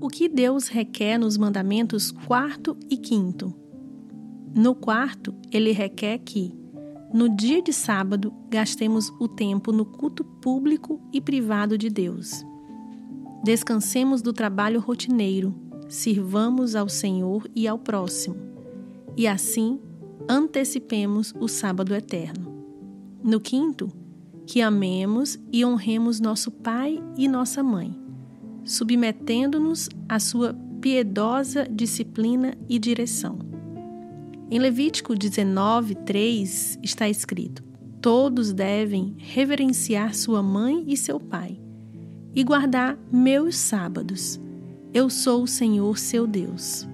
O 0.00 0.08
que 0.08 0.28
Deus 0.28 0.68
requer 0.68 1.18
nos 1.18 1.36
mandamentos 1.36 2.12
quarto 2.12 2.76
e 2.88 2.96
quinto? 2.96 3.52
No 4.54 4.72
quarto, 4.72 5.34
ele 5.50 5.72
requer 5.72 6.18
que, 6.18 6.54
no 7.12 7.28
dia 7.28 7.60
de 7.60 7.72
sábado, 7.72 8.32
gastemos 8.48 9.12
o 9.18 9.26
tempo 9.26 9.72
no 9.72 9.84
culto 9.84 10.22
público 10.22 11.00
e 11.12 11.20
privado 11.20 11.76
de 11.76 11.90
Deus. 11.90 12.44
Descansemos 13.42 14.22
do 14.22 14.32
trabalho 14.32 14.78
rotineiro, 14.78 15.52
sirvamos 15.88 16.76
ao 16.76 16.88
Senhor 16.88 17.50
e 17.54 17.66
ao 17.66 17.78
próximo, 17.78 18.36
e 19.16 19.26
assim 19.26 19.80
antecipemos 20.28 21.34
o 21.40 21.48
sábado 21.48 21.92
eterno. 21.92 22.54
No 23.20 23.40
quinto, 23.40 23.90
que 24.48 24.60
amemos 24.60 25.38
e 25.52 25.64
honremos 25.64 26.18
nosso 26.18 26.50
pai 26.50 27.00
e 27.16 27.28
nossa 27.28 27.62
mãe 27.62 28.08
submetendo-nos 28.68 29.88
à 30.06 30.20
sua 30.20 30.54
piedosa 30.80 31.66
disciplina 31.70 32.54
e 32.68 32.78
direção. 32.78 33.38
Em 34.50 34.58
Levítico 34.58 35.16
19, 35.16 35.94
3 35.94 36.78
está 36.82 37.08
escrito: 37.08 37.64
Todos 38.00 38.52
devem 38.52 39.14
reverenciar 39.18 40.14
sua 40.14 40.42
mãe 40.42 40.84
e 40.86 40.96
seu 40.96 41.18
pai, 41.18 41.58
e 42.34 42.44
guardar 42.44 42.98
meus 43.10 43.56
sábados. 43.56 44.38
Eu 44.92 45.08
sou 45.08 45.42
o 45.42 45.48
Senhor 45.48 45.98
seu 45.98 46.26
Deus. 46.26 46.86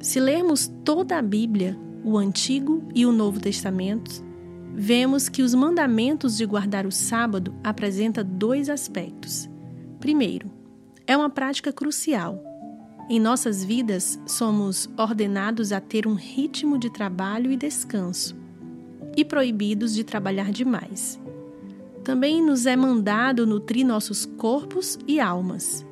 Se 0.00 0.20
lermos 0.20 0.70
toda 0.84 1.18
a 1.18 1.22
Bíblia, 1.22 1.78
o 2.04 2.16
Antigo 2.16 2.82
e 2.94 3.04
o 3.04 3.12
Novo 3.12 3.40
Testamento, 3.40 4.24
vemos 4.74 5.28
que 5.28 5.42
os 5.42 5.54
mandamentos 5.54 6.36
de 6.36 6.46
guardar 6.46 6.86
o 6.86 6.92
sábado 6.92 7.54
apresentam 7.62 8.24
dois 8.24 8.68
aspectos 8.68 9.50
Primeiro, 10.00 10.50
é 11.06 11.14
uma 11.14 11.28
prática 11.28 11.70
crucial. 11.70 12.42
Em 13.10 13.20
nossas 13.20 13.62
vidas, 13.62 14.18
somos 14.26 14.88
ordenados 14.96 15.72
a 15.72 15.80
ter 15.80 16.06
um 16.06 16.14
ritmo 16.14 16.78
de 16.78 16.88
trabalho 16.88 17.52
e 17.52 17.56
descanso, 17.56 18.34
e 19.14 19.22
proibidos 19.22 19.94
de 19.94 20.02
trabalhar 20.02 20.50
demais. 20.50 21.20
Também 22.02 22.42
nos 22.42 22.64
é 22.64 22.74
mandado 22.74 23.46
nutrir 23.46 23.86
nossos 23.86 24.24
corpos 24.24 24.98
e 25.06 25.20
almas. 25.20 25.84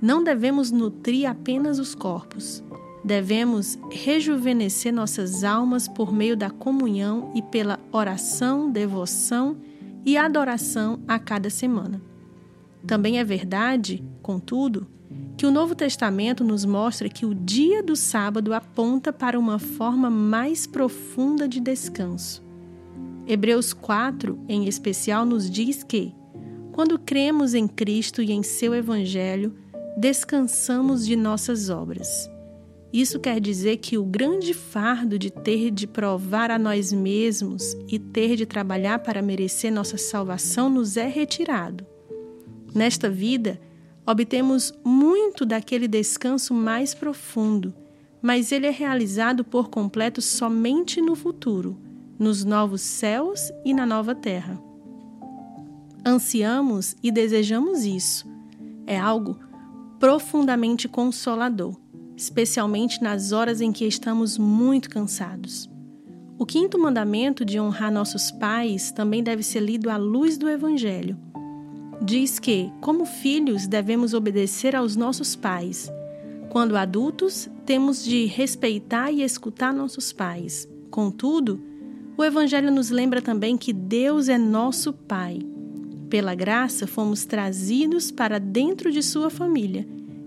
Não 0.00 0.24
devemos 0.24 0.70
nutrir 0.70 1.28
apenas 1.28 1.78
os 1.78 1.94
corpos. 1.94 2.64
Devemos 3.02 3.78
rejuvenescer 3.90 4.92
nossas 4.92 5.42
almas 5.42 5.88
por 5.88 6.12
meio 6.12 6.36
da 6.36 6.50
comunhão 6.50 7.32
e 7.34 7.40
pela 7.40 7.80
oração, 7.90 8.70
devoção 8.70 9.56
e 10.04 10.16
adoração 10.16 11.00
a 11.08 11.18
cada 11.18 11.48
semana. 11.48 12.00
Também 12.86 13.18
é 13.18 13.24
verdade, 13.24 14.02
contudo, 14.22 14.86
que 15.36 15.46
o 15.46 15.50
Novo 15.50 15.74
Testamento 15.74 16.44
nos 16.44 16.64
mostra 16.64 17.08
que 17.08 17.24
o 17.24 17.34
dia 17.34 17.82
do 17.82 17.96
sábado 17.96 18.52
aponta 18.52 19.12
para 19.12 19.38
uma 19.38 19.58
forma 19.58 20.10
mais 20.10 20.66
profunda 20.66 21.48
de 21.48 21.60
descanso. 21.60 22.42
Hebreus 23.26 23.72
4, 23.72 24.38
em 24.48 24.66
especial, 24.66 25.24
nos 25.24 25.50
diz 25.50 25.82
que, 25.82 26.12
quando 26.72 26.98
cremos 26.98 27.54
em 27.54 27.66
Cristo 27.66 28.22
e 28.22 28.32
em 28.32 28.42
seu 28.42 28.74
Evangelho, 28.74 29.54
descansamos 29.96 31.06
de 31.06 31.16
nossas 31.16 31.70
obras. 31.70 32.30
Isso 32.92 33.20
quer 33.20 33.40
dizer 33.40 33.76
que 33.76 33.96
o 33.96 34.04
grande 34.04 34.52
fardo 34.52 35.18
de 35.18 35.30
ter 35.30 35.70
de 35.70 35.86
provar 35.86 36.50
a 36.50 36.58
nós 36.58 36.92
mesmos 36.92 37.76
e 37.86 37.98
ter 37.98 38.34
de 38.34 38.44
trabalhar 38.44 38.98
para 38.98 39.22
merecer 39.22 39.72
nossa 39.72 39.96
salvação 39.96 40.68
nos 40.68 40.96
é 40.96 41.06
retirado. 41.06 41.86
Nesta 42.74 43.08
vida, 43.08 43.60
obtemos 44.04 44.74
muito 44.84 45.46
daquele 45.46 45.86
descanso 45.86 46.52
mais 46.52 46.92
profundo, 46.92 47.72
mas 48.20 48.50
ele 48.50 48.66
é 48.66 48.70
realizado 48.70 49.44
por 49.44 49.70
completo 49.70 50.20
somente 50.20 51.00
no 51.00 51.14
futuro, 51.14 51.78
nos 52.18 52.44
novos 52.44 52.80
céus 52.80 53.52
e 53.64 53.72
na 53.72 53.86
nova 53.86 54.16
terra. 54.16 54.60
Ansiamos 56.04 56.96
e 57.02 57.12
desejamos 57.12 57.84
isso. 57.84 58.28
É 58.86 58.98
algo 58.98 59.38
profundamente 59.98 60.88
consolador, 60.88 61.76
especialmente 62.20 63.02
nas 63.02 63.32
horas 63.32 63.60
em 63.60 63.72
que 63.72 63.86
estamos 63.86 64.36
muito 64.36 64.90
cansados. 64.90 65.70
O 66.38 66.46
quinto 66.46 66.78
mandamento 66.78 67.44
de 67.44 67.58
honrar 67.58 67.90
nossos 67.90 68.30
pais 68.30 68.92
também 68.92 69.22
deve 69.22 69.42
ser 69.42 69.60
lido 69.60 69.90
à 69.90 69.96
luz 69.96 70.38
do 70.38 70.48
Evangelho 70.48 71.16
diz 72.00 72.38
que, 72.38 72.72
como 72.80 73.04
filhos, 73.04 73.66
devemos 73.66 74.14
obedecer 74.14 74.74
aos 74.74 74.96
nossos 74.96 75.36
pais. 75.36 75.92
Quando 76.48 76.76
adultos, 76.76 77.48
temos 77.66 78.02
de 78.02 78.24
respeitar 78.24 79.12
e 79.12 79.22
escutar 79.22 79.72
nossos 79.72 80.12
pais. 80.12 80.68
Contudo, 80.90 81.60
o 82.16 82.24
Evangelho 82.24 82.72
nos 82.72 82.90
lembra 82.90 83.20
também 83.20 83.56
que 83.56 83.72
Deus 83.72 84.28
é 84.28 84.38
nosso 84.38 84.92
Pai. 84.92 85.40
Pela 86.08 86.34
graça, 86.34 86.86
fomos 86.86 87.24
trazidos 87.24 88.10
para 88.10 88.40
dentro 88.40 88.90
de 88.90 89.02
Sua 89.02 89.30
família 89.30 89.86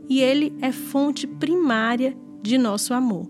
e 0.09 0.19
Ele 0.21 0.53
é 0.61 0.71
fonte 0.71 1.25
primária 1.25 2.15
de 2.41 2.57
nosso 2.57 2.93
amor. 2.93 3.29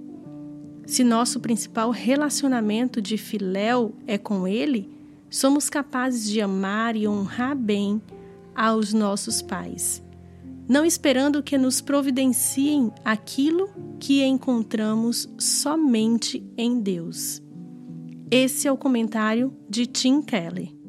Se 0.85 1.03
nosso 1.03 1.39
principal 1.39 1.91
relacionamento 1.91 3.01
de 3.01 3.17
filéu 3.17 3.94
é 4.06 4.17
com 4.17 4.47
Ele, 4.47 4.89
somos 5.29 5.69
capazes 5.69 6.29
de 6.29 6.41
amar 6.41 6.95
e 6.95 7.07
honrar 7.07 7.56
bem 7.56 8.01
aos 8.56 8.94
nossos 8.94 9.41
pais, 9.41 10.03
não 10.67 10.85
esperando 10.85 11.41
que 11.41 11.57
nos 11.57 11.81
providenciem 11.81 12.91
aquilo 13.03 13.69
que 14.00 14.23
encontramos 14.23 15.29
somente 15.40 16.44
em 16.57 16.79
Deus. 16.79 17.41
Esse 18.29 18.67
é 18.67 18.72
o 18.72 18.78
comentário 18.78 19.55
de 19.69 19.85
Tim 19.85 20.22
Keller. 20.22 20.83